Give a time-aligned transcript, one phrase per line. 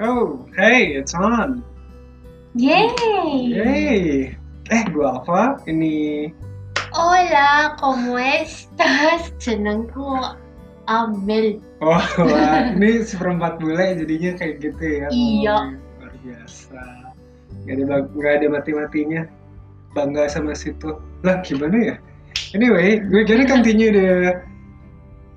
[0.00, 1.60] Oh, hey, it's on.
[2.56, 2.88] Yay!
[3.52, 4.32] Yay.
[4.72, 5.60] Eh, gua Alfa.
[5.68, 6.32] Ini
[6.96, 9.28] Hola, ¿cómo estás?
[9.36, 10.40] Senang ko,
[10.88, 11.60] Amel.
[11.84, 15.06] Wah, wah, ini seperempat bule jadinya kayak gitu ya.
[15.12, 15.52] Iya.
[15.52, 16.80] Oh, luar biasa.
[17.68, 19.28] Gak ada, nggak ada mati-matinya.
[19.92, 20.96] Bangga sama situ.
[21.28, 21.96] Lah, gimana ya?
[22.56, 24.40] Anyway, we're gonna continue the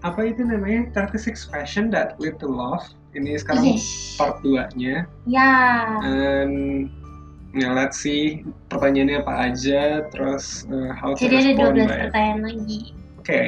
[0.08, 2.88] apa itu namanya 36 question that lead to love.
[3.14, 4.18] Ini sekarang Yes.
[4.18, 5.06] part 2-nya.
[5.30, 5.54] Ya.
[6.02, 6.90] And
[7.54, 8.42] ya let's see
[8.74, 12.02] pertanyaannya apa aja, terus uh, how to Jadi ada respond 12 by it.
[12.10, 12.80] pertanyaan lagi.
[13.22, 13.42] Oke,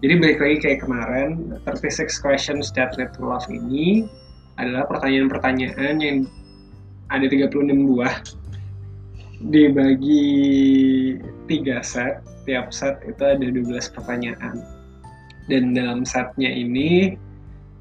[0.00, 1.28] jadi balik lagi kayak kemarin,
[1.66, 4.06] 36 questions that lead to love ini
[4.56, 6.18] adalah pertanyaan-pertanyaan yang
[7.10, 7.50] ada 36
[7.90, 8.14] buah
[9.44, 10.24] dibagi
[11.44, 14.62] tiga set, tiap set itu ada 12 pertanyaan.
[15.44, 17.12] Dan dalam setnya ini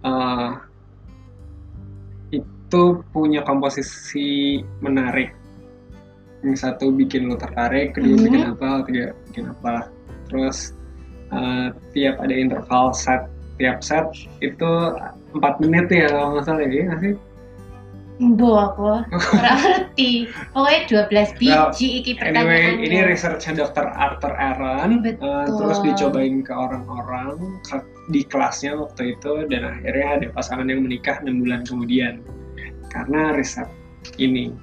[0.03, 0.49] eh,
[2.73, 5.29] itu punya komposisi menarik.
[6.41, 8.23] Yang satu bikin lo tertarik, kedua Mhm.
[8.25, 9.73] bikin apa, ketiga bikin apa.
[10.25, 10.73] Terus
[11.29, 13.29] uh, tiap ada interval set
[13.61, 14.09] tiap set
[14.41, 14.65] itu
[15.37, 17.13] 4 menit ya kalau nggak salah ya nggak sih?
[18.33, 19.05] Bu aku
[19.37, 20.33] ngerti.
[20.49, 22.81] Pokoknya 12 biji iki pertanyaan.
[22.81, 23.85] Anyway, ini researchnya Dr.
[23.93, 27.37] Arthur Aaron, uh, terus dicobain ke orang-orang
[28.09, 32.25] di kelasnya waktu itu dan akhirnya ada pasangan yang menikah 6 bulan kemudian
[32.93, 33.67] karena riset
[34.21, 34.53] ini.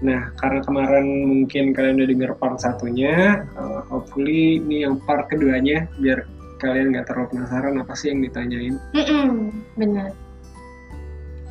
[0.00, 5.86] Nah, karena kemarin mungkin kalian udah dengar part satunya, uh, hopefully ini yang part keduanya
[6.00, 6.24] biar
[6.60, 8.74] kalian nggak terlalu penasaran apa sih yang ditanyain.
[8.96, 10.16] Mm-mm, benar.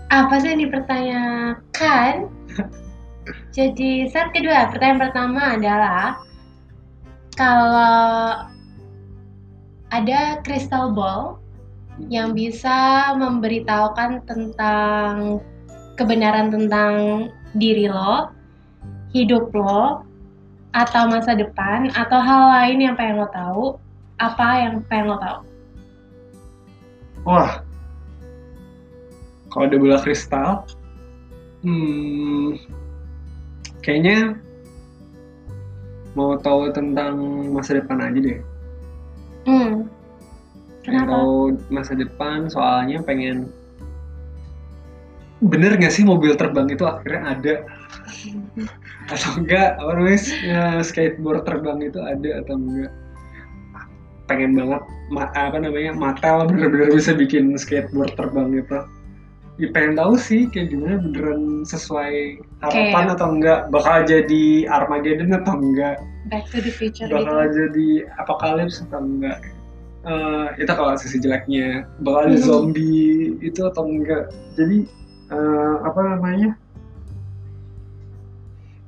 [0.09, 2.13] Apa sih yang dipertanyakan?
[3.57, 6.17] Jadi set kedua, pertanyaan pertama adalah
[7.37, 8.49] kalau
[9.93, 11.37] ada crystal ball
[12.09, 15.43] yang bisa memberitahukan tentang
[15.99, 17.27] kebenaran tentang
[17.59, 18.31] diri lo,
[19.11, 20.07] hidup lo,
[20.71, 23.75] atau masa depan, atau hal lain yang pengen lo tahu,
[24.23, 25.39] apa yang pengen lo tahu?
[27.27, 27.59] Wah,
[29.51, 30.63] kalau ada bola kristal,
[31.67, 32.55] hmm,
[33.83, 34.39] kayaknya
[36.15, 37.19] mau tahu tentang
[37.51, 38.39] masa depan aja deh.
[39.43, 39.73] Hmm.
[40.79, 41.11] Kenapa?
[41.11, 43.51] tahu masa depan, soalnya pengen
[45.41, 47.53] bener nggak sih mobil terbang itu akhirnya ada?
[49.07, 50.19] Atau enggak apa namanya?
[50.19, 52.91] Eh, skateboard terbang itu ada atau enggak
[54.25, 58.85] pengen banget ma- apa namanya Mattel bener-bener bisa bikin skateboard terbang gitu.
[59.59, 65.35] Ya pengen tahu sih kayak gimana beneran sesuai harapan Kayak- atau enggak bakal jadi Armageddon
[65.35, 67.55] atau enggak Back to the future bakal gitu.
[67.57, 69.39] jadi apokalips atau enggak
[69.99, 71.83] Eh, itu kalau sisi jeleknya.
[71.99, 72.47] Bakal ada Hmm.
[72.47, 74.87] zombie itu atau enggak jadi
[75.29, 76.57] eh, apa namanya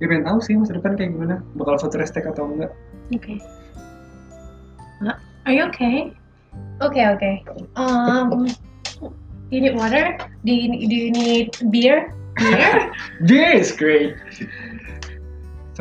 [0.02, 2.74] ya pengen tahu sih masa depan kayak gimana bakal futuristik atau enggak
[3.12, 3.44] Okay.
[5.04, 6.16] Uh, Are you okay?
[6.80, 7.36] Okay, okay.
[7.76, 8.48] Um,
[9.52, 10.16] you need water?
[10.46, 12.16] Do you, do you need beer?
[12.40, 12.94] Beer?
[13.28, 14.16] this great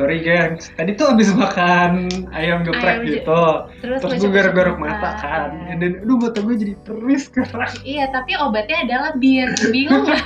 [0.01, 3.43] sorry gengs tadi tuh abis makan ayam geprek Ayam gitu
[3.79, 5.77] Terus, terus gue garuk-garuk mata kan ya.
[5.77, 9.45] then aduh mata gue jadi perih sekarang Iya, tapi obatnya adalah bir.
[9.69, 10.25] Bingung nggak?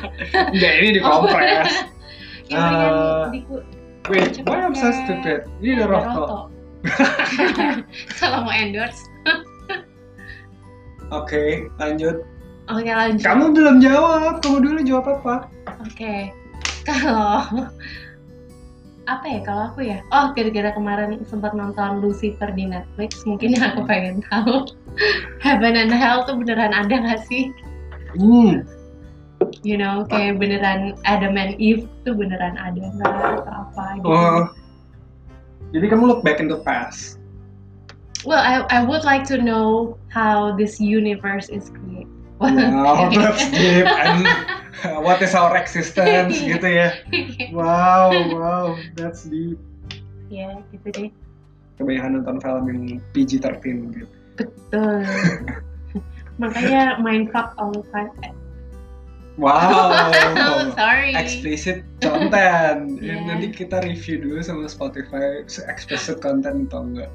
[0.56, 1.68] enggak ini dikompres
[2.50, 3.66] Yang mendingan Eh, diku-
[4.08, 6.40] wait why I'm so stupid ini ada rokok roto.
[8.16, 9.02] Kalau mau endorse.
[11.09, 12.22] Oke, lanjut.
[12.66, 13.22] Oke lanjut.
[13.22, 14.42] Kamu belum jawab.
[14.42, 15.36] Kamu dulu jawab apa?
[15.81, 16.30] Oke,
[16.81, 17.46] kalau
[19.06, 20.02] apa ya kalau aku ya?
[20.10, 24.66] Oh, gara-gara kemarin sempat nonton Lucifer di Netflix, mungkin yang aku pengen tahu
[25.46, 27.54] Heaven and Hell tuh beneran ada nggak sih?
[28.18, 28.66] Hmm.
[29.62, 33.14] You know, kayak beneran Adam and Eve tuh beneran ada nggak
[33.46, 34.10] atau apa gitu?
[34.10, 34.42] Oh.
[35.76, 37.20] Jadi kamu look back in the past.
[38.26, 42.15] Well, I I would like to know how this universe is created.
[42.40, 43.88] Wow, that's deep.
[43.88, 44.28] And
[45.04, 46.90] what is our existence gitu ya?
[47.56, 48.66] Wow, wow,
[48.96, 49.60] that's deep.
[50.26, 51.10] ya gitu deh.
[51.78, 52.82] Kebanyakan nonton film yang
[53.14, 54.08] PG-13 gitu.
[54.42, 55.06] Betul.
[56.42, 58.12] Makanya mindfuck all the time.
[59.36, 59.92] Wow.
[60.80, 61.12] Sorry.
[61.12, 63.04] explicit content.
[63.04, 63.20] Yeah.
[63.28, 67.12] Nanti kita review dulu sama Spotify explicit content atau enggak.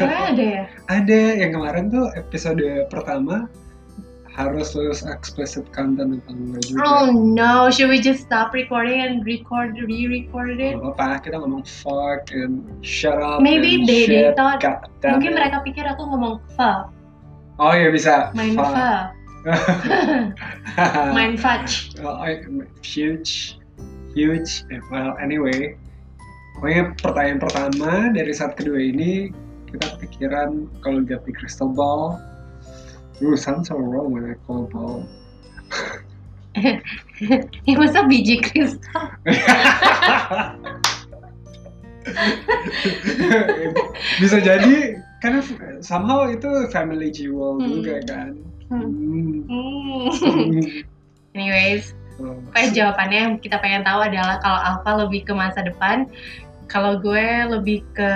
[0.00, 0.64] Emang ada ya?
[0.88, 3.48] Ada yang kemarin tuh episode pertama
[4.38, 6.78] harus lulus explicit content enggak juga.
[6.86, 10.78] Oh no, should we just stop recording and record, re-record it?
[10.78, 14.86] Gak apa-apa, kita ngomong fuck and shut up Maybe and they- they shit, thought- God
[15.02, 15.38] Mungkin it.
[15.42, 16.86] mereka pikir aku ngomong fa,
[17.58, 18.70] Oh iya bisa main Fuck.
[18.70, 19.10] fa.
[21.10, 21.98] Mind fudge.
[21.98, 22.46] Oh, I-
[22.86, 23.58] huge,
[24.14, 24.62] huge.
[24.70, 25.74] Eh, Well, anyway,
[26.54, 29.34] pokoknya pertanyaan pertama dari saat kedua ini
[29.66, 32.22] kita kepikiran kalau di crystal ball.
[33.22, 35.02] Ooh, sounds so wrong when I call ball.
[37.66, 39.14] Ya masa biji kristal?
[44.18, 45.40] Bisa jadi karena
[45.82, 47.68] somehow itu family jewel Hmm.
[47.78, 48.32] juga kan.
[48.70, 49.44] Hmm.
[49.46, 50.08] Hmm.
[50.14, 50.62] Hmm.
[51.36, 56.10] Anyways, Oh, pokoknya jawabannya yang kita pengen tahu adalah kalau Alpha lebih ke masa depan,
[56.68, 58.12] kalau gue lebih ke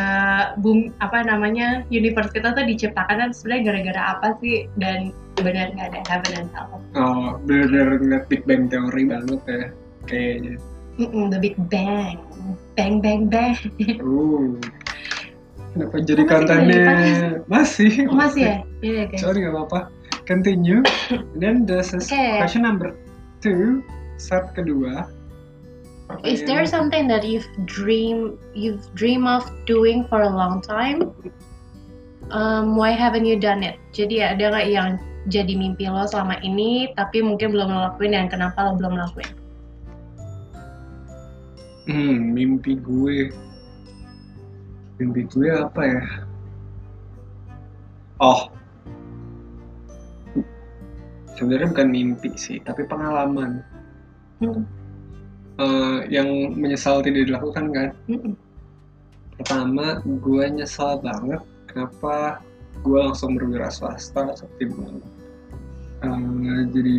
[0.60, 5.10] bum apa namanya universe kita tuh diciptakan kan sebenarnya gara-gara apa sih dan
[5.40, 6.76] benar nggak ada heaven and hell.
[6.92, 9.64] Oh, bener-bener ngeliat Big Bang teori banget ya
[10.06, 10.54] kayaknya.
[11.00, 12.20] Mm-mm, the Big Bang,
[12.76, 13.56] bang bang bang.
[14.04, 14.60] Uh.
[15.72, 16.84] Kenapa jadi Oh, masih kontennya
[17.48, 17.92] masih?
[18.04, 18.56] Oh, masih ya?
[18.84, 19.20] Iya guys.
[19.24, 19.80] Sorry nggak apa-apa.
[20.28, 20.84] Continue.
[21.40, 22.36] Then is Okay.
[22.36, 22.92] question number
[23.40, 23.80] two,
[24.20, 25.08] set kedua.
[26.20, 31.12] Is there something that you've dream you've dream of doing for a long time?
[32.30, 33.80] Um, why haven't you done it?
[33.96, 35.00] Jadi ada nggak yang
[35.30, 39.30] jadi mimpi lo selama ini tapi mungkin belum lo lakuin dan kenapa lo belum lakuin?
[41.86, 43.30] Hmm, mimpi gue.
[45.02, 46.04] Mimpi gue apa ya?
[48.22, 48.50] Oh.
[51.34, 53.66] Sebenarnya bukan mimpi sih, tapi pengalaman.
[54.38, 54.62] Hmm.
[55.60, 57.88] Eh, yang menyesal tidak dilakukan kan?
[58.08, 58.32] Mm-mm.
[59.36, 62.40] Pertama, gue nyesal banget kenapa
[62.80, 65.00] gue langsung berwira swasta ketimbang
[66.02, 66.98] eh, jadi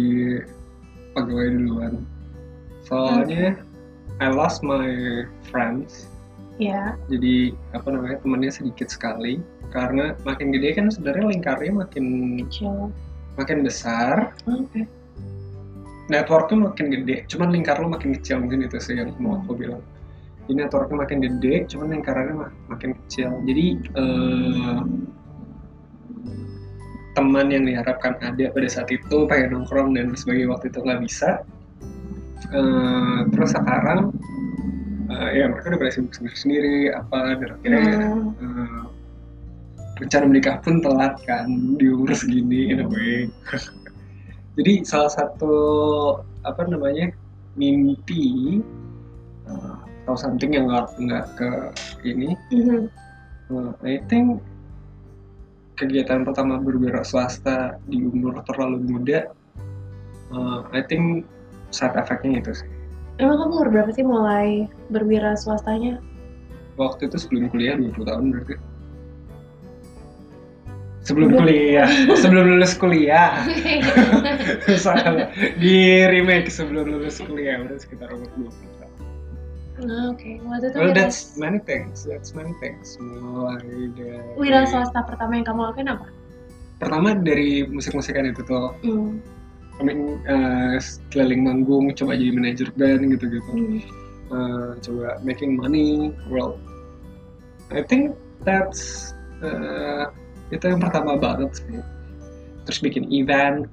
[1.18, 1.94] pegawai duluan.
[2.86, 3.58] Soalnya
[4.22, 6.06] I lost my friends,
[6.62, 6.94] Ya.
[7.10, 9.42] jadi apa namanya temennya sedikit sekali.
[9.74, 12.06] Karena makin gede kan sebenarnya lingkarnya makin
[12.46, 12.94] Kecil.
[13.42, 14.30] makin besar,
[16.04, 16.12] Oke.
[16.12, 17.16] networknya makin gede.
[17.32, 19.80] Cuman lingkar lo makin kecil mungkin itu sih yang mau aku bilang.
[20.44, 23.32] Jadi networknya makin gede, cuman lingkarannya mak- makin kecil.
[23.48, 23.66] Jadi
[23.96, 24.80] eh,
[27.16, 31.30] teman yang diharapkan ada pada saat itu pengen nongkrong dan sebagainya waktu itu nggak bisa.
[32.52, 34.12] Eh, terus sekarang
[35.08, 38.36] eh, ya mereka udah pada sibuk sendiri sendiri apa dan akhirnya Hmm.
[38.44, 38.84] eh,
[40.04, 41.48] rencana menikah pun telat kan
[41.80, 43.32] di umur segini in a way.
[44.54, 45.56] Jadi salah satu
[46.46, 47.10] apa namanya
[47.58, 48.60] mimpi
[49.50, 51.50] uh, atau something yang nggak nggak ke
[52.06, 52.86] ini, Mhm.
[53.50, 54.44] uh, I think
[55.80, 59.32] kegiatan pertama berwira swasta di umur terlalu muda,
[60.30, 61.26] uh, I think
[61.74, 62.70] side efeknya itu sih.
[63.18, 65.98] Emang kamu umur berapa sih mulai berwira swastanya?
[66.78, 68.56] Waktu itu sebelum kuliah 20 tahun berarti.
[71.04, 71.88] Sebelum kuliah,
[72.24, 73.44] sebelum lulus kuliah.
[74.84, 75.28] Salah.
[75.60, 78.94] Di remake sebelum lulus kuliah udah sekitar umur 20 tahun.
[79.84, 82.08] Nah, Oke, waktu itu Well, that's many things.
[82.08, 82.96] That's many things.
[83.04, 86.08] Mulai dari wira swasta pertama yang kamu lakuin apa?
[86.80, 88.72] Pertama dari musik-musikan itu tuh.
[88.88, 89.20] Hmm.
[89.76, 90.80] I mean, uh,
[91.12, 93.52] keliling manggung, coba jadi manajer band gitu-gitu.
[93.52, 93.80] Hmm.
[94.32, 96.16] Uh, coba making money.
[96.32, 96.56] Well,
[97.76, 98.16] I think
[98.48, 99.12] that's
[99.44, 100.14] uh,
[100.52, 101.80] itu yang pertama banget sih.
[102.64, 103.68] Terus bikin event,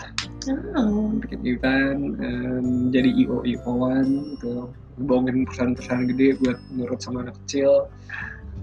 [0.75, 1.13] Oh.
[1.21, 4.73] bikin event, um, jadi IO IO-an gitu,
[5.05, 7.87] bohongin perusahaan-perusahaan gede buat nurut sama anak kecil.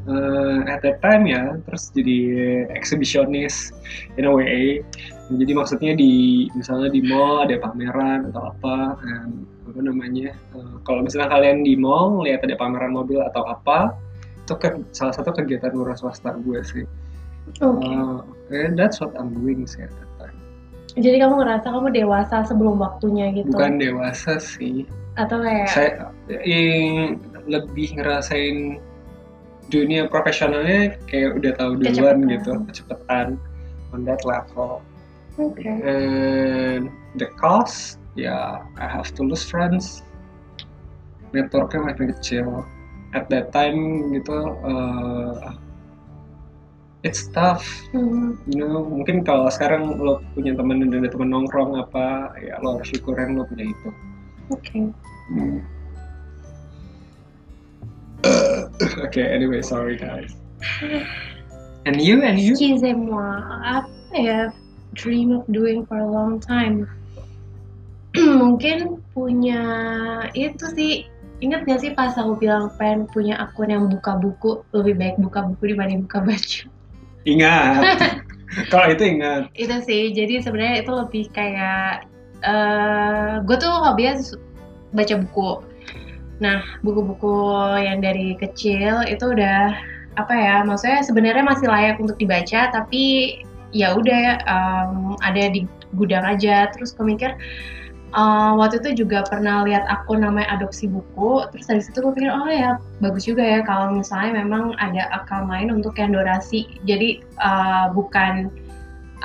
[0.08, 2.20] Uh, at that time ya, terus jadi
[2.72, 3.76] exhibitionist
[4.16, 4.80] in a way.
[5.28, 10.32] Jadi maksudnya di misalnya di mall ada pameran atau apa, and, apa namanya?
[10.56, 14.00] uh, kalau misalnya kalian di mall lihat ada pameran mobil atau apa,
[14.48, 16.88] itu ke, salah satu kegiatan wira swasta gue sih.
[17.64, 17.84] Oke.
[17.84, 18.22] Uh,
[18.54, 20.38] and that's what I'm doing sih at that time.
[20.98, 23.54] Jadi kamu ngerasa kamu dewasa sebelum waktunya gitu?
[23.54, 25.92] Bukan dewasa sih, Atau kayak saya
[26.46, 27.18] yang
[27.50, 28.82] lebih ngerasain
[29.68, 32.32] dunia profesionalnya kayak udah tahu duluan Kecepatan.
[32.32, 33.28] gitu kecepatan
[33.92, 34.80] on that level
[35.36, 35.68] Oke.
[35.68, 36.88] and
[37.20, 40.08] the cost ya I have to lose friends
[41.36, 42.64] networknya makin kecil
[43.12, 45.52] at that time gitu uh,
[47.08, 47.64] it's tough
[47.96, 48.36] Hmm.
[48.52, 52.78] you know mungkin kalau sekarang lo punya teman dan ada teman nongkrong apa ya lo
[52.78, 53.90] harus syukurin lo punya itu
[54.48, 54.96] Oke.
[55.28, 55.60] Hmm.
[59.06, 60.32] okay, anyway, sorry guys.
[61.84, 62.56] And you, and you?
[62.56, 64.42] Excusez-moi, apa ya
[64.96, 66.88] dream of doing for a long time?
[68.16, 69.62] Mungkin punya
[70.32, 70.94] itu sih
[71.38, 75.46] Ingat gak sih pas aku bilang pengen punya akun yang buka buku lebih baik buka
[75.46, 76.66] buku dibanding buka baju?
[77.28, 78.00] Ingat.
[78.72, 79.54] Kalau itu ingat.
[79.54, 82.10] itu sih jadi sebenarnya itu lebih kayak
[82.42, 84.18] eh gue tuh hobinya
[84.94, 85.52] baca buku
[86.38, 87.38] nah buku-buku
[87.82, 89.74] yang dari kecil itu udah
[90.18, 93.38] apa ya maksudnya sebenarnya masih layak untuk dibaca tapi
[93.74, 95.66] ya udah em, ada di
[95.98, 97.34] gudang aja terus gue mikir
[98.18, 101.46] eh, waktu itu juga pernah lihat akun namanya adopsi buku.
[101.54, 105.46] Terus dari situ gue pikir oh ya bagus juga ya kalau misalnya memang ada akun
[105.46, 108.50] lain untuk yang donasi jadi eh, bukan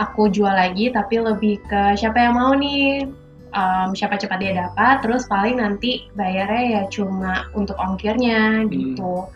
[0.01, 3.05] aku jual lagi tapi lebih ke siapa yang mau nih
[3.53, 9.29] um, siapa cepat dia dapat terus paling nanti bayarnya ya cuma untuk ongkirnya gitu.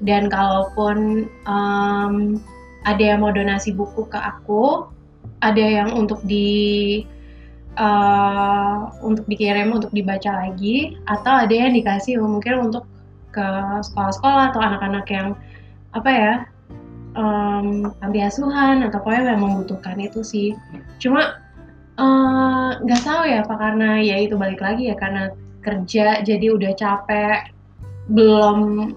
[0.00, 2.40] Dan kalaupun um,
[2.88, 4.88] ada yang mau donasi buku ke aku
[5.44, 7.04] ada yang untuk di
[7.78, 12.88] uh, untuk dikirim untuk dibaca lagi atau ada yang dikasih mungkin untuk
[13.30, 13.48] ke
[13.86, 15.28] sekolah-sekolah atau anak-anak yang
[15.94, 16.34] apa ya
[17.14, 20.48] um, panti asuhan atau pokoknya yang membutuhkan itu sih
[21.02, 21.38] cuma
[21.98, 26.72] eh, nggak tahu ya apa karena ya itu balik lagi ya karena kerja jadi udah
[26.74, 27.52] capek
[28.10, 28.92] belum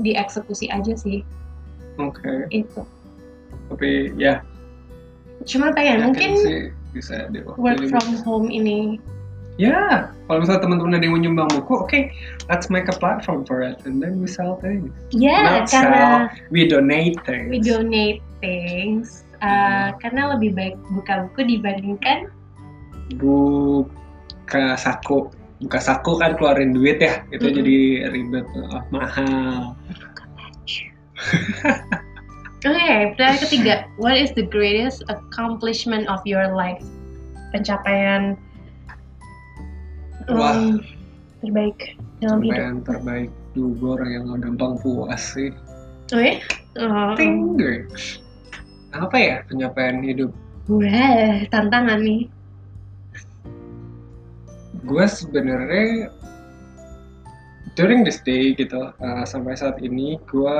[0.00, 1.22] dieksekusi aja sih
[1.96, 2.50] Oke.
[2.52, 2.82] itu
[3.72, 4.44] Tapi ya.
[5.46, 6.60] cuma pengen yakin mungkin sih
[6.96, 7.44] bisa deh.
[7.44, 7.88] waktu work ini.
[7.92, 8.96] from home ini
[9.56, 12.00] Ya, kalau misalnya teman-teman ada yang mau nyumbang buku, oke,
[12.52, 14.92] let's make a platform for it, and then we sell things.
[15.16, 17.48] ya Not karena sell, we donate things.
[17.48, 22.28] we donate things uh, karena lebih baik buka buku dibandingkan
[23.16, 27.56] buka saku buka saku kan keluarin duit ya itu Mm-mm.
[27.62, 27.76] jadi
[28.12, 29.72] ribet oh, mahal
[33.16, 33.74] Pertanyaan ketiga.
[33.96, 36.84] What is the greatest accomplishment of your life?
[37.48, 38.36] Pencapaian
[40.28, 40.52] Wah.
[40.52, 40.84] um,
[41.40, 42.60] terbaik dalam hidup.
[42.60, 45.48] yang terbaik gue orang yang gampang puas sih
[46.12, 46.36] Oh ya?
[46.76, 47.88] Oh, Tinggi.
[48.92, 50.28] apa ya pencapaian hidup
[50.68, 52.28] Wah, tantangan nih.
[54.82, 56.10] gue sebenarnya
[57.74, 60.58] during this day gitu uh, sampai saat ini gue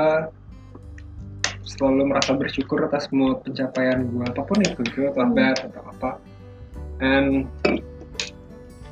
[1.67, 5.35] selalu merasa bersyukur atas semua pencapaian gue apa pun itu good Hmm.
[5.35, 6.09] bad atau apa
[7.03, 7.45] and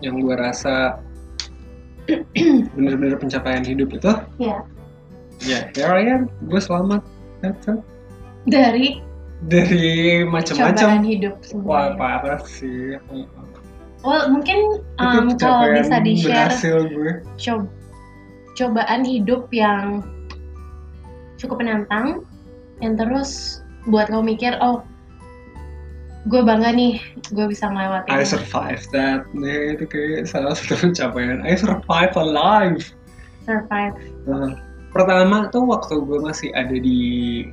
[0.03, 0.99] yang gue rasa
[2.75, 4.61] bener-bener pencapaian hidup itu Ya.
[5.41, 7.01] ya here I am gue selamat
[7.39, 7.79] That's it.
[8.45, 8.99] Dari
[9.45, 11.97] dari macam-macam hidup wah semuanya.
[11.97, 12.99] parah sih
[14.05, 17.71] Well, mungkin um, kalau bisa di-share berhasil gue co-
[18.53, 20.05] cobaan hidup yang
[21.35, 22.21] cukup menantang
[22.83, 24.81] yang terus buat kamu mikir, oh,
[26.25, 26.97] gue bangga nih,
[27.31, 28.09] gue bisa ngelewatin.
[28.09, 29.29] I survived that.
[29.37, 31.45] Nah, itu kayak salah satu pencapaian.
[31.45, 32.81] I survive alive.
[33.45, 33.93] survive.
[34.25, 34.57] Nah,
[34.89, 37.45] pertama tuh waktu gue masih ada di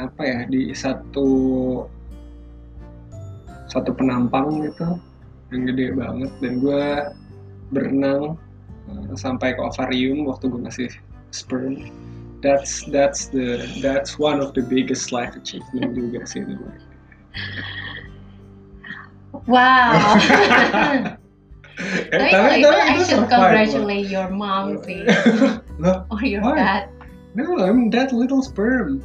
[0.00, 1.28] apa ya di satu
[3.68, 4.96] satu penampang gitu
[5.52, 6.84] yang gede banget dan gue
[7.72, 8.40] berenang
[8.88, 10.88] uh, sampai ke ovarium waktu gue masih
[11.32, 11.92] sperm.
[12.42, 16.58] That's that's the that's one of the biggest life achievement juga sih itu.
[19.46, 20.18] Wow.
[22.12, 25.06] Eh, Tapi kalau itu I should congratulate your mom sih,
[26.12, 26.58] or your Why?
[26.58, 26.82] dad.
[27.32, 29.00] No, I'm that little sperm.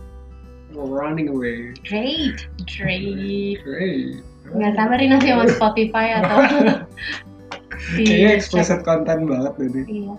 [0.76, 1.74] Running away.
[1.88, 3.58] Great, great.
[3.64, 4.20] Great.
[4.52, 6.38] Nggak sabar nih nanti sama Spotify atau
[7.98, 9.82] Kayaknya explicit content banget tadi.
[9.88, 10.14] Iya.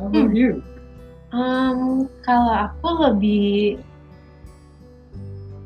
[0.00, 0.34] How about Hmm.
[0.34, 0.50] you?
[1.34, 3.82] Um, kalau aku lebih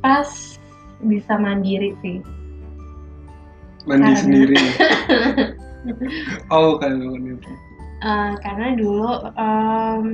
[0.01, 0.57] pas
[1.05, 2.19] bisa mandiri sih.
[3.85, 4.57] Mandi Karena- sendiri.
[6.55, 7.53] oh, kan itu.
[8.01, 10.05] Eh, karena dulu em,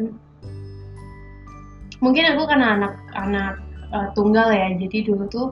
[2.02, 3.52] mungkin aku karena anak-anak
[3.94, 5.48] eh, tunggal ya, jadi dulu tuh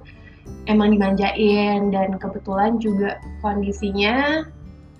[0.66, 4.42] emang dimanjain dan kebetulan juga kondisinya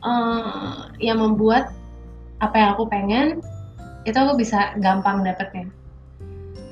[0.07, 1.75] eh, yang membuat
[2.39, 3.43] apa yang aku pengen
[4.05, 5.69] itu aku bisa gampang dapetnya.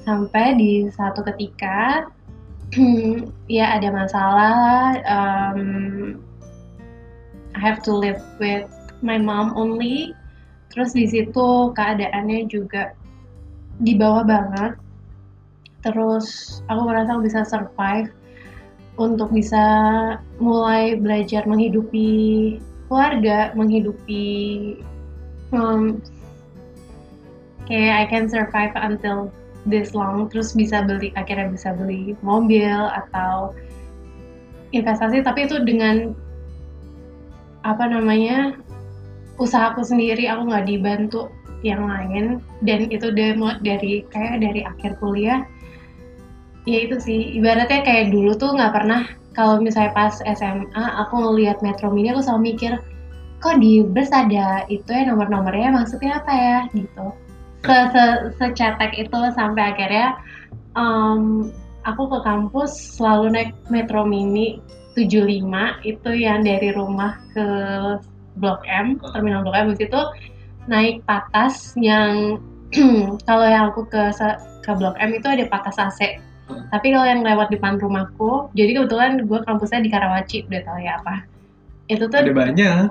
[0.05, 2.09] Sampai di satu ketika
[3.53, 5.61] ya ada masalah, em,
[7.53, 8.69] I have to live with
[9.05, 10.17] my mom only
[10.73, 12.97] terus di situ keadaannya juga
[13.83, 14.73] di bawah banget
[15.85, 18.09] terus aku merasa aku bisa survive
[18.97, 19.65] untuk bisa
[20.41, 22.57] mulai belajar menghidupi
[22.89, 24.25] keluarga menghidupi
[25.53, 26.01] um,
[27.67, 29.31] kayak I can survive until
[29.67, 33.55] this long terus bisa beli akhirnya bisa beli mobil atau
[34.75, 35.23] investasi.
[35.23, 36.17] Tapi itu dengan
[37.63, 38.59] apa namanya
[39.39, 41.31] usahaku sendiri aku nggak dibantu
[41.63, 42.43] yang lain.
[42.67, 45.47] Dan itu demo dari kayak dari akhir kuliah
[46.67, 47.39] ya itu sih.
[47.39, 52.21] Ibaratnya kayak dulu tuh nggak pernah kalau misalnya pas SMA aku ngelihat Metro Mini aku
[52.21, 52.73] selalu mikir
[53.43, 56.59] kok di bus ada itu ya nomor-nomornya maksudnya apa ya?
[56.75, 57.22] Gitu
[57.63, 58.05] se se
[58.39, 60.19] secetek itu sampai akhirnya
[60.75, 61.51] em,
[61.87, 64.59] aku ke kampus selalu naik Metro Mini
[64.99, 67.47] 75 itu yang dari rumah ke
[68.37, 70.01] Blok M terminal Blok M itu
[70.67, 72.39] naik patas yang
[73.29, 74.11] kalau yang aku ke
[74.63, 76.67] ke Blok M itu ada patas AC Hmm.
[76.75, 80.99] tapi kalau yang lewat depan rumahku jadi kebetulan gue kampusnya di Karawaci udah tau ya
[80.99, 81.23] apa
[81.87, 82.89] itu tuh Ada banyak.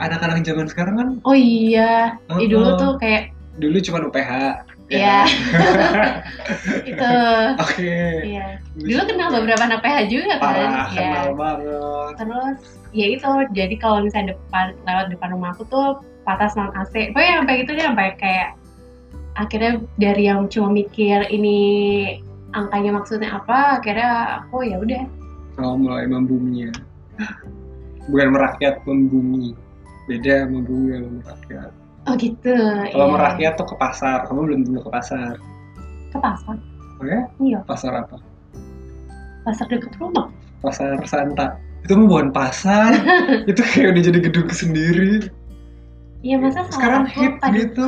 [0.00, 2.80] Anak-anak zaman sekarang kan oh iya Ih, dulu uh-uh.
[2.80, 4.30] tuh kayak dulu cuma UPH.
[4.84, 5.24] Iya.
[6.90, 7.12] itu
[7.56, 7.96] Oke.
[8.20, 11.08] iya dulu kenal beberapa anak PH juga kan Parah, Iya.
[11.08, 12.12] kenal banget.
[12.20, 12.56] terus
[12.92, 17.40] ya itu jadi kalau misalnya depan lewat depan rumah aku tuh patas non AC pokoknya
[17.40, 18.48] sampai gitu deh sampai kayak
[19.34, 21.58] akhirnya dari yang cuma mikir ini
[22.52, 25.02] angkanya maksudnya apa akhirnya aku ya udah
[25.54, 26.72] Kalau mulai membumi ya.
[28.10, 29.54] Bukan merakyat, membumi.
[30.10, 31.70] Beda membumi sama merakyat.
[32.04, 32.54] Oh gitu
[32.92, 33.14] Kalau iya.
[33.14, 34.18] merakyat tuh ke pasar.
[34.28, 35.34] Kamu belum tentu ke pasar.
[36.12, 36.56] ke pasar
[37.00, 37.20] Oh ya?
[37.42, 38.16] iya Pasar apa?
[39.44, 40.30] pasar deket rumah
[40.64, 41.60] Pasar Santa.
[41.84, 42.96] Itu mah bukan pasar.
[43.50, 45.28] itu kayak udah jadi gedung sendiri.
[46.24, 47.84] iya masa Sekarang hip gitu.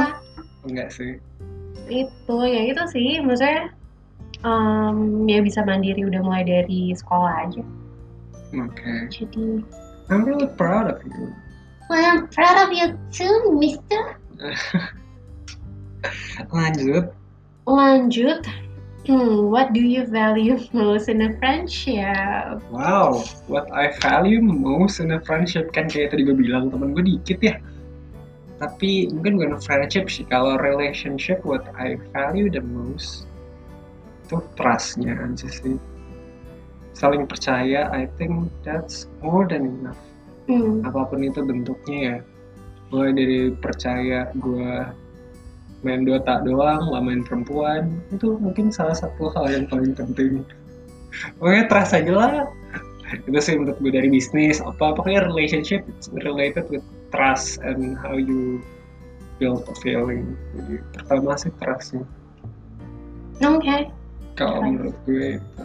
[0.69, 1.17] Enggak sih.
[1.87, 3.71] itu ya itu sih maksudnya
[4.43, 7.63] em, ya bisa mandiri udah mulai dari sekolah aja
[8.59, 9.07] Oke.
[9.07, 9.63] jadi
[10.11, 11.31] I'm really proud of you.
[11.89, 14.19] Well, I'm proud of you too mister
[16.53, 17.11] Lanjut.
[17.67, 18.47] lanjut
[19.07, 25.15] hmm, what do you value most in a friendship Wow, what I value most in
[25.15, 27.57] a friendship kan kayak tadi gue bilang temen gue dikit ya.
[28.57, 30.25] Tapi mungkin bukan friendship sih.
[30.27, 33.29] Kalau relationship, what I value the most
[34.27, 35.79] itu trustnya aja sih.
[36.97, 40.01] Saling percaya, I think that's more than enough.
[40.51, 42.17] Hmm, Apa pun itu bentuknya ya.
[42.95, 44.73] Mulai dari percaya gue
[45.85, 50.43] main Dota doang, gak main perempuan, itu mungkin salah satu hal yang paling penting.
[51.39, 52.33] Pokoknya trust aja lah.
[53.07, 56.83] Itu sih menurut gue dari bisnis, apa pokoknya relationship it's related with
[57.15, 58.59] trust and how you
[59.39, 60.35] build a feeling.
[60.59, 62.03] Jadi pertama sih trustnya.
[63.45, 63.77] oke
[64.35, 64.67] Kalau Trust.
[64.67, 65.65] menurut gue itu.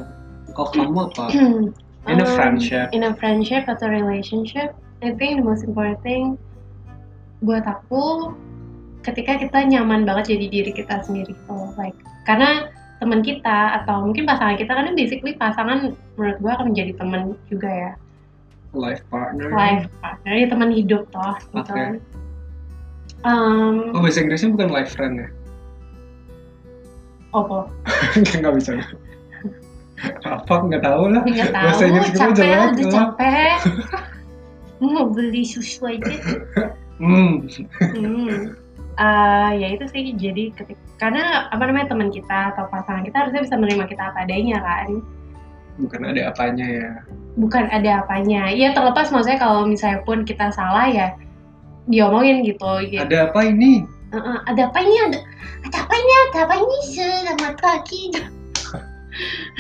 [0.54, 1.26] Kalau kamu apa?
[2.10, 2.90] In a um, friendship.
[2.98, 4.74] in a friendship atau relationship
[5.06, 6.38] I think the most important thing
[7.42, 8.34] buat aku
[9.02, 11.98] ketika kita nyaman banget jadi diri kita sendiri so like
[12.30, 12.70] karena
[13.02, 17.70] teman kita atau mungkin pasangan kita karena basically pasangan menurut gua akan menjadi teman juga
[17.70, 17.92] ya
[18.72, 19.52] Life partner.
[19.52, 22.00] life partner ya teman hidup toh gitu kan.
[23.28, 25.30] Um, Oh bahasa Inggrisnya bukan life friend ya?
[27.32, 27.68] opo
[28.40, 28.72] Nggak bisa.
[30.26, 31.24] Apa nggak tahu lah.
[31.24, 32.90] nggak tahu Bahasa Inggris kita capek jelek, ya.
[32.90, 33.58] capek
[34.82, 36.14] mau beli susu aja
[37.02, 37.42] Hmm.
[37.98, 38.54] Hmm.
[38.94, 43.42] Eh, ya itu sih jadi ketika karena apa namanya teman kita atau pasangan kita harusnya
[43.42, 45.02] bisa menerima kita apa adanya kan
[45.82, 46.90] Bukan ada apanya ya.
[47.42, 51.16] bukan ada apanya ya terlepas maksudnya kalau misalnya pun kita salah ya
[51.90, 53.02] diomongin gitu ya.
[53.08, 53.82] Ada apa ini?
[54.14, 55.20] Eh, eh, ada apa ini ada
[55.66, 58.04] ada apa ini ada apa ini selamat pagi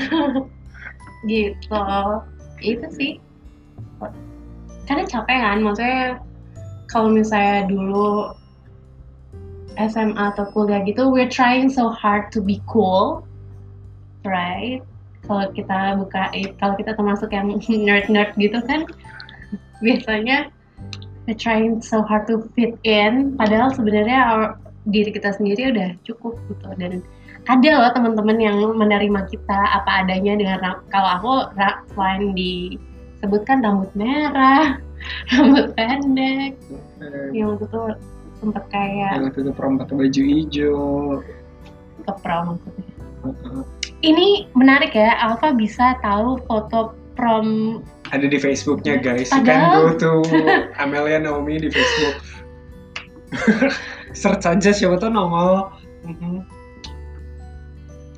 [1.31, 1.83] gitu.
[2.61, 3.11] Itu sih.
[4.85, 6.19] Karena capek kan maksudnya
[6.91, 8.35] kalau misalnya dulu
[9.79, 13.23] SMA atau kuliah gitu we're trying so hard to be cool
[14.27, 14.83] right?
[15.25, 17.55] Kalau kita buka kalau kita termasuk yang
[17.87, 18.83] nerd nerd gitu kan
[19.79, 20.51] biasanya
[21.25, 24.53] we're trying so hard to fit in padahal sebenarnya
[24.89, 26.67] diri kita sendiri udah cukup gitu.
[26.77, 27.05] Dan
[27.45, 31.31] ada loh teman-teman yang menerima kita apa adanya dengan kalau aku
[31.91, 34.77] selain disebutkan rambut merah
[35.33, 36.53] rambut pendek
[37.01, 37.81] Eh, yang waktu itu
[38.37, 40.85] sempet kayak Yang waktu itu prom pakai baju hijau.
[42.01, 42.85] keprom maksudnya
[43.21, 43.61] Heeh.
[44.01, 49.29] ini menarik ya Alfa bisa tahu foto prom Ada di Facebooknya guys.
[49.29, 50.11] Padahal- go to
[50.75, 52.15] Amelia Naomi di Facebook.
[54.13, 55.71] Search aja siapa tuh nongol.
[56.03, 56.43] Mhm.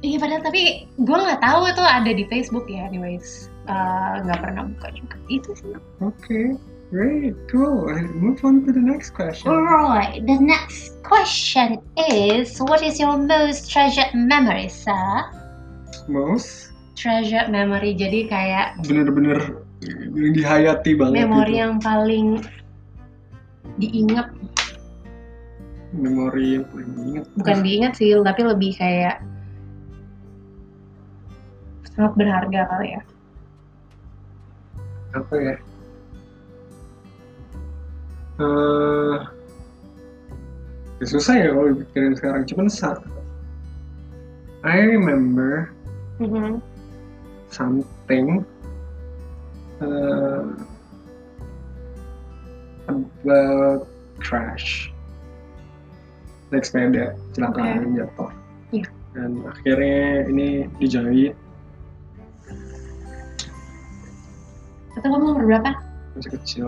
[0.04, 4.68] Iya padahal tapi gue nggak tahu itu ada di Facebook ya anyways Eh, nggak pernah
[4.76, 5.72] buka juga itu sih
[6.04, 6.60] Oke,
[6.92, 7.88] great, cool.
[8.20, 9.48] Move on to the next question.
[9.48, 15.32] Alright, the next question is What is your most treasured memory, sir?
[16.12, 19.64] Most Treasured memory, jadi kayak bener-bener
[20.14, 21.62] yang dihayati banget memori gitu.
[21.64, 22.28] yang paling
[23.82, 24.28] diingat,
[25.96, 29.26] memori yang paling inget bukan diingat sih, tapi lebih kayak
[31.94, 33.02] sangat berharga kali ya.
[35.14, 35.56] Apa ya?
[38.42, 39.18] Eh
[41.02, 42.96] ya susah ya kalau dipikirin sekarang cuman sa
[44.64, 45.70] I remember
[46.24, 46.64] Mhm.
[47.52, 48.48] something
[49.84, 50.48] uh,
[52.88, 53.84] about
[54.24, 54.88] crash
[56.50, 58.32] naik sepeda kecelakaan jatuh.
[58.72, 58.88] Iya.
[59.14, 60.48] dan akhirnya ini
[60.82, 61.36] dijahit
[64.94, 65.72] Itu kamu umur berapa?
[66.14, 66.68] masih kecil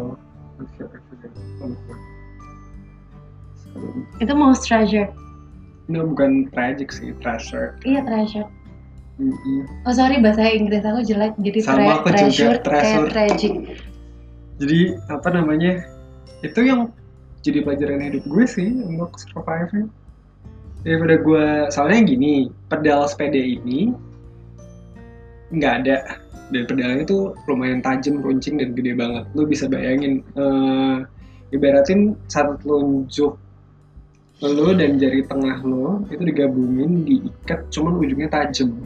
[0.57, 0.85] masih.
[4.17, 5.11] Itu most treasure.
[5.85, 8.49] ini bukan tragic sih treasure Iya treasure.
[9.21, 9.69] Mm-mm.
[9.85, 13.07] Oh sorry bahasa Inggris aku jelek jadi Sama aku treasure kayak treasure.
[13.13, 13.53] tragic.
[14.57, 15.85] jadi apa namanya
[16.41, 16.89] itu yang
[17.45, 19.85] jadi pelajaran hidup gue sih untuk survive nya
[20.81, 22.33] daripada gue soalnya gini
[22.67, 23.93] pedal sepeda ini
[25.53, 25.97] nggak ada.
[26.53, 29.25] Dan pedalnya tuh lumayan tajam runcing dan gede banget.
[29.33, 30.97] Lu bisa bayangin eh,
[31.53, 33.33] ibaratin satu telunjuk
[34.43, 38.77] lo dan jari tengah lo itu digabungin diikat cuman ujungnya tajam.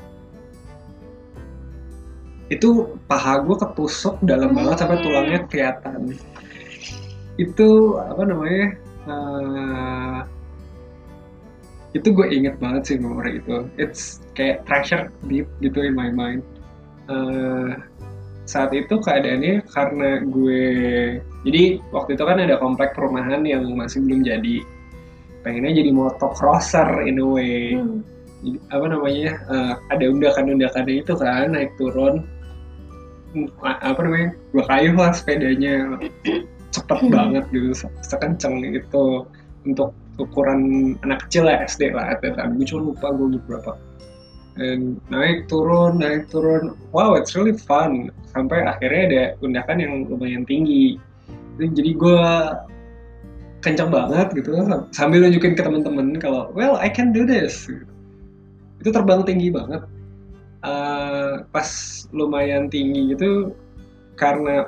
[2.48, 6.16] Itu paha gue ketusuk dalam banget sampai tulangnya kelihatan.
[7.36, 8.66] Itu apa namanya
[9.10, 10.20] eh,
[11.98, 13.66] itu gue inget banget sih memori itu.
[13.82, 16.46] It's kayak treasure deep gitu in my mind.
[17.10, 17.70] Eh,
[18.46, 20.64] saat itu keadaannya karena gue
[21.46, 24.62] jadi waktu itu kan ada komplek perumahan yang masih belum jadi.
[25.42, 27.74] Pengennya jadi motocrosser in a way.
[27.78, 28.06] Hmm.
[28.40, 32.26] jadi, apa namanya eh, ada undakan-undakannya itu kan naik turun.
[33.34, 35.98] Hmm, apa namanya dua kayu lah sepedanya.
[36.70, 37.14] Cepet Hmm.
[37.14, 39.26] banget gitu se- sekenceng itu
[39.66, 43.42] untuk ukuran anak kecil lah SD lah at that time gue cuma lupa gue umur
[43.48, 43.74] berapa.
[44.60, 46.76] Dan naik turun naik turun.
[46.92, 48.12] Wow it's really fun.
[48.36, 51.00] Sampai akhirnya ada undakan yang lumayan tinggi.
[51.60, 52.22] Jadi gue
[53.60, 54.56] kencang banget gitu
[54.96, 57.68] sambil nunjukin ke teman-teman kalau well I can do this.
[58.84, 59.84] Itu terbang tinggi banget.
[60.60, 61.70] Eh, pas
[62.12, 63.56] lumayan tinggi gitu
[64.20, 64.68] karena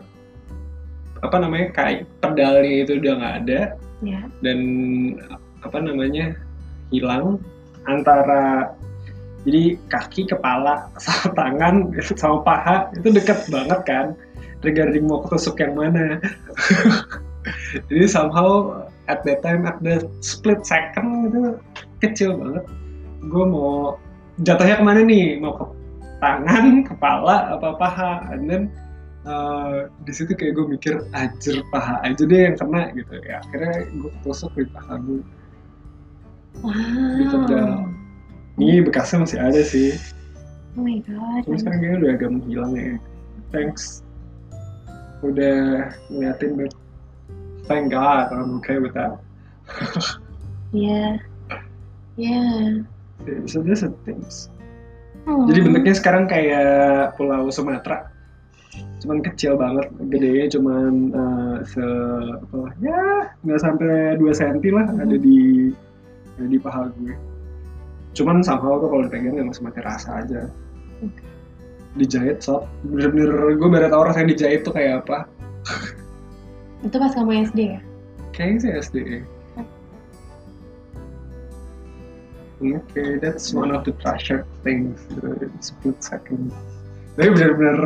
[1.20, 3.62] apa namanya kayak pedalnya itu udah nggak ada.
[4.02, 4.26] Ya.
[4.42, 4.60] dan
[5.62, 6.34] apa namanya
[6.90, 7.40] hilang
[7.90, 8.74] antara
[9.42, 14.08] jadi kaki kepala sama tangan sama paha itu deket banget kan?
[14.62, 16.22] Regarding mau ketusuk yang mana.
[17.90, 21.42] Jadi somehow at that time at the split second itu
[21.98, 22.70] kecil banget.
[23.26, 23.98] Gue mau
[24.46, 25.42] jatuhnya ke mana nih?
[25.42, 25.66] Mau ke
[26.22, 28.12] tangan kepala apa paha?
[28.30, 28.64] And then
[29.26, 33.42] uh, di situ kayak gue mikir ajar paha aja deh yang kena gitu ya.
[33.42, 35.26] Akhirnya gue tusuk di paha gue.
[36.60, 37.88] Wow.
[38.60, 39.96] ini bekasnya masih ada sih
[40.76, 41.44] Oh my god.
[41.48, 42.94] cuma sekarang kayaknya udah agak menghilang ya
[43.50, 44.04] thanks
[45.22, 46.72] udah ngeliatin but
[47.66, 49.16] thank God I'm okay with that
[50.76, 51.20] Iya.
[52.16, 52.44] Iya.
[53.48, 54.48] so this are things
[55.22, 55.46] Hmm.
[55.46, 58.10] jadi bentuknya sekarang kayak pulau Sumatera
[59.06, 61.86] cuman kecil banget gedenya cuman eh, se
[62.42, 64.98] apa ya nggak sampai 2 cm lah Mhm.
[64.98, 65.40] ada di
[66.48, 67.16] di paha gue
[68.12, 70.42] cuman somehow tuh kalau dipegang emang semakin rasa aja
[71.96, 75.28] dijahit sob bener-bener gue baru tau rasanya dijahit tuh kayak apa
[76.82, 77.80] Itu pas kamu SD ya?
[78.34, 78.98] kayaknya sih SD
[82.62, 86.54] Oke, that's one of the treasure things uh, split second.
[87.18, 87.80] Tapi bener-bener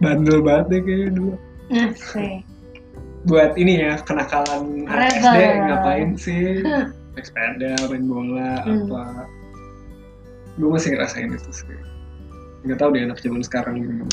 [0.00, 1.34] bandel banget deh kayaknya dulu.
[1.68, 2.48] Asik.
[3.28, 5.20] Buat ini ya, kenakalan Rebel.
[5.20, 5.36] SD
[5.68, 6.64] ngapain sih?
[7.12, 8.88] Naik sepeda, main bola, Hmm.
[8.88, 9.02] apa.
[10.56, 11.68] Gue masih ngerasain itu sih.
[12.68, 14.06] Gak tau deh anak zaman sekarang gimana.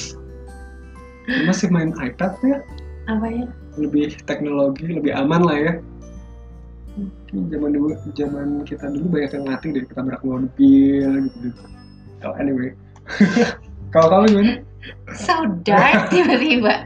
[1.30, 2.58] Lu masih main iPad ya?
[3.08, 3.46] Apa ya?
[3.78, 5.74] Lebih teknologi, lebih aman lah ya.
[6.98, 7.10] Hmm.
[7.32, 11.64] Ini Zaman dulu, zaman kita dulu banyak yang mati deh, ketabrak mobil gitu.
[12.26, 12.76] Oh, anyway.
[13.96, 14.54] Kalau kamu gimana?
[15.16, 15.34] So
[15.64, 16.84] dark tiba-tiba.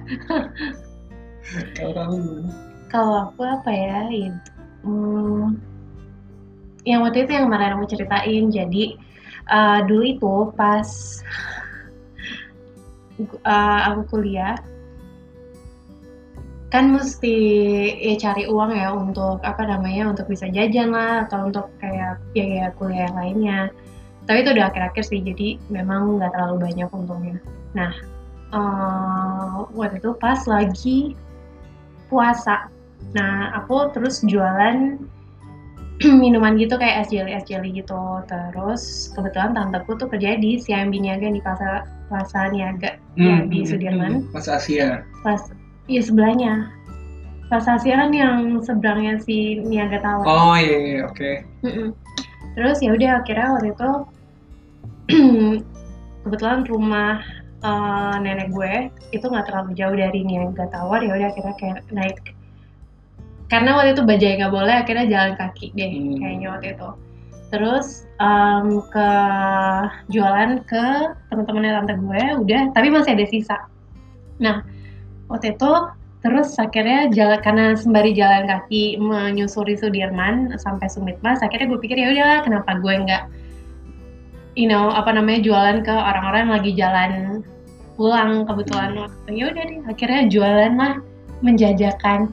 [1.74, 2.50] Kalau kamu gimana?
[2.92, 4.00] Kalau aku apa ya?
[4.12, 4.52] Itu.
[4.84, 5.56] Hmm,
[6.84, 8.44] yang waktu itu yang kemarin aku ceritain.
[8.52, 8.84] Jadi
[9.50, 10.88] eh, dulu itu pas
[13.20, 14.56] eh, aku kuliah
[16.74, 17.38] kan mesti
[18.02, 22.74] ya cari uang ya untuk apa namanya untuk bisa jajan lah atau untuk kayak biaya
[22.82, 23.60] kuliah yang lainnya.
[24.26, 27.38] Tapi itu udah akhir-akhir sih jadi memang nggak terlalu banyak untungnya.
[27.78, 27.94] Nah
[28.52, 31.14] eh, waktu itu pas lagi
[32.10, 32.74] puasa.
[33.14, 34.98] Nah aku terus jualan
[36.24, 40.94] minuman gitu kayak es jelly es jelly gitu terus kebetulan tanteku tuh kerja di CIMB
[40.98, 45.06] Niaga di pasar Plaza Niaga ya di Sudirman Pas Asia.
[45.22, 45.42] pas
[45.86, 46.70] iya sebelahnya
[47.52, 51.32] Plaza Asia kan yang seberangnya si Niaga Tower Oh iya, iya oke.
[51.62, 51.94] Mm-mm.
[52.58, 53.90] terus ya udah akhirnya waktu itu
[56.26, 57.22] kebetulan rumah
[57.62, 58.74] eh, nenek gue
[59.14, 62.18] itu nggak terlalu jauh dari Niaga Tower ya udah akhirnya kayak naik
[63.54, 66.18] karena waktu itu bajai nggak boleh akhirnya jalan kaki deh Hmm.
[66.18, 66.90] kayaknya waktu itu.
[67.54, 69.10] Terus em, ke
[70.10, 70.86] jualan ke
[71.30, 73.58] teman-temannya tante gue udah tapi masih ada sisa.
[74.42, 74.66] Nah
[75.30, 75.72] waktu itu
[76.26, 82.10] terus akhirnya jalan karena sembari jalan kaki menyusuri Sudirman sampai Sumitmas akhirnya gue pikir ya
[82.10, 83.24] udah kenapa gue nggak
[84.58, 87.12] you know apa namanya jualan ke orang-orang yang lagi jalan
[88.00, 90.94] pulang kebetulan waktu ya udah deh akhirnya jualan lah
[91.44, 92.32] menjajakan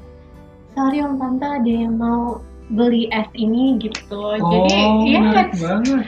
[0.75, 2.39] sorry om tante ada yang mau
[2.71, 6.07] beli es ini gitu jadi oh, ya menarik banget.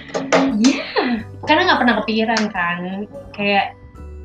[1.43, 2.79] karena nggak pernah kepikiran kan
[3.35, 3.75] kayak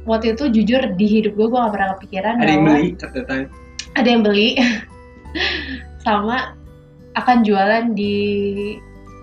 [0.05, 3.23] waktu itu jujur di hidup gue gue nggak pernah kepikiran Ada yang beli at the
[3.25, 3.47] time.
[3.97, 4.49] ada yang beli
[6.05, 6.53] sama
[7.17, 8.15] akan jualan di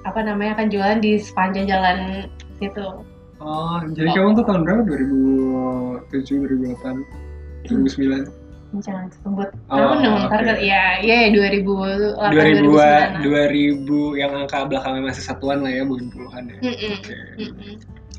[0.05, 2.27] apa namanya akan jualan di sepanjang jalan
[2.59, 3.07] situ
[3.45, 4.15] Oh, jadi Oh.
[4.17, 4.83] kamu tuh tahun berapa?
[4.89, 7.05] 2007, 2008,
[7.69, 8.25] 2009?
[8.83, 10.31] Jangan sebut Oh, tahun dong oke.
[10.33, 16.07] kali- ya ya 2008 2000 2009 2000 yang angka belakangnya masih satuan lah ya, bukan
[16.11, 16.59] puluhan ya.
[16.65, 17.17] Mm-mm, Oke.
[17.39, 17.73] mm-mm.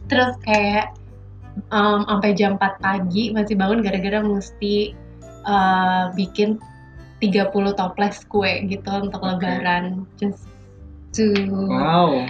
[0.06, 0.94] terus kayak
[1.72, 4.76] em, sampai jam 4 pagi masih bangun gara-gara mesti
[5.46, 6.60] eh, bikin
[7.20, 9.40] 30 toples kue gitu untuk Oke.
[9.40, 10.46] lebaran just
[11.12, 11.32] to
[11.66, 12.28] Wow.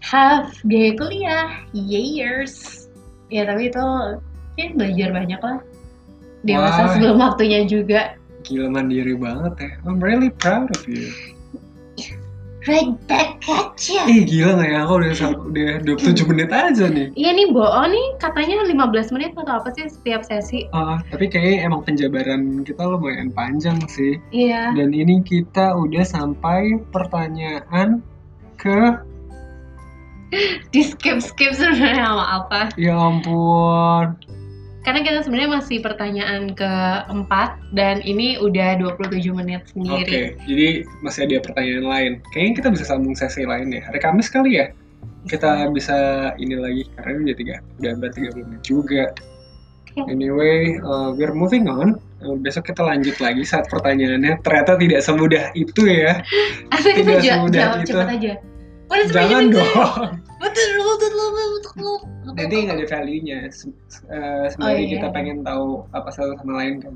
[0.00, 2.88] have biaya kuliah years
[3.28, 3.84] ya tapi itu
[4.54, 5.58] ya belajar banyak lah
[6.44, 6.90] dewasa Wah.
[6.92, 9.70] sebelum waktunya juga Gila mandiri banget ya.
[9.82, 11.08] I'm really proud of you.
[12.64, 14.78] right back at ya Eh gila nggak ya?
[14.84, 15.12] Aku udah
[15.52, 17.12] udah 27 menit aja nih.
[17.12, 21.68] iya nih bohong nih katanya 15 menit atau apa sih setiap sesi Ah, tapi kayaknya
[21.68, 24.16] emang penjabaran kita lumayan panjang sih.
[24.32, 28.00] iya Dan ini kita udah sampai pertanyaan
[28.56, 28.96] ke
[30.68, 34.16] di skip skip sebenarnya sama apa ya ampun.
[34.84, 40.68] Karena kita sebenarnya masih pertanyaan keempat dan ini udah 27 menit Oke, sendiri jadi
[41.00, 42.12] masih ada pertanyaan lain.
[42.36, 43.80] Kayaknya kita bisa sambung sesi lain ya.
[43.88, 44.68] Hari Kamis kali ya.
[45.24, 45.96] Kita bisa
[46.36, 49.04] ini lagi karena ini udah tiga, udah hampir 30 menit juga.
[49.88, 50.00] Oke.
[50.12, 51.96] Anyway, uh, we're moving on.
[52.20, 56.20] Uh, besok kita lanjut lagi saat pertanyaannya ternyata tidak semudah itu ya.
[56.76, 57.88] Asal kita Tidak semudah jawab itu.
[57.88, 58.32] cepat aja
[58.84, 60.10] What is Jangan betul dong.
[60.44, 61.96] betul betul betul
[62.34, 63.38] Nanti nggak ada value-nya.
[64.10, 64.92] Uh, sembari Oh, iya.
[64.98, 66.94] kita pengen tahu apa satu sama lain kan.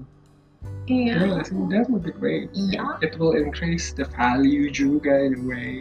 [0.90, 1.55] iya Iya nggak sih?
[1.70, 2.51] That would be great.
[2.53, 5.72] iya it will increase the value juga in a way.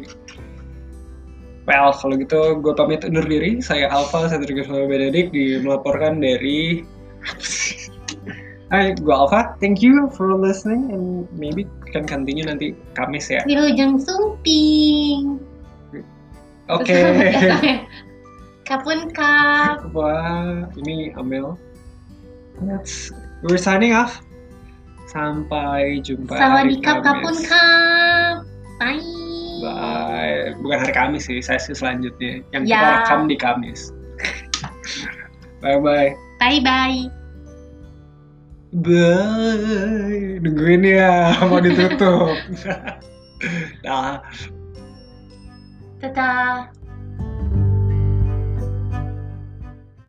[1.68, 3.60] Well, kalau gitu gue pamit undur diri.
[3.60, 6.88] Saya Alfa, saya Trigus Benedik, di melaporkan dari...
[8.72, 9.56] Hai, gue Alfa.
[9.60, 11.04] Thank you for listening and
[11.36, 13.40] maybe can continue nanti Kamis ya.
[13.48, 15.40] di Lujang Sumping
[16.68, 17.00] Oke.
[18.68, 21.56] Kapun kap Wah, ini Amel.
[22.60, 23.16] That's...
[23.40, 24.20] We're signing off.
[25.08, 28.44] Sampai jumpa hari Sawadikap kapun kap
[28.76, 29.00] Bye
[29.64, 30.52] Bye.
[30.60, 32.44] Bukan hari Kamis sih, sesi selanjutnya.
[32.52, 32.76] Yang Ya.
[32.76, 33.96] kita rekam di Kamis.
[35.64, 36.12] Bye-bye.
[36.38, 37.08] Bye bye
[38.84, 40.44] Bye.
[40.44, 42.36] Nungguin ya, mau ditutup.
[43.88, 44.20] nah.
[46.04, 46.77] Dadah